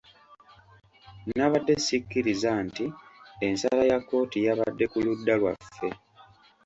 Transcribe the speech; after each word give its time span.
Nabadde 1.35 1.73
sikkiriza 1.87 2.51
nti 2.65 2.85
ensala 3.47 3.83
ya 3.91 3.97
kkooti 4.01 4.37
yabadde 4.45 4.85
ku 4.91 4.97
ludda 5.05 5.33
lwaffe. 5.41 5.89